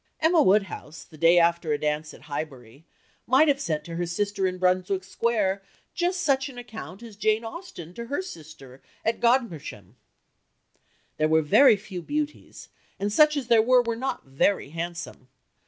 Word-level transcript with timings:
Emma 0.19 0.41
Woodhouse, 0.41 1.03
the 1.03 1.15
day 1.15 1.37
after 1.37 1.73
a 1.73 1.77
dance 1.77 2.11
at 2.11 2.21
Highbury, 2.21 2.85
might 3.27 3.47
have 3.47 3.59
sent 3.61 3.83
to 3.83 3.97
her 3.97 4.07
sister 4.07 4.47
in 4.47 4.57
Brunswick 4.57 5.03
Square 5.03 5.61
just 5.93 6.21
such 6.21 6.49
an 6.49 6.57
account 6.57 7.03
as 7.03 7.15
Jane 7.15 7.43
Austen 7.45 7.93
to 7.93 8.07
her 8.07 8.23
sister 8.23 8.81
at 9.05 9.19
Godmersham 9.19 9.97
"There 11.17 11.27
were 11.29 11.43
very 11.43 11.75
few 11.77 12.01
beauties, 12.01 12.69
and 12.99 13.13
such 13.13 13.37
as 13.37 13.45
there 13.45 13.61
were 13.61 13.83
were 13.83 13.95
not 13.95 14.25
very 14.25 14.69
handsome." 14.71 15.27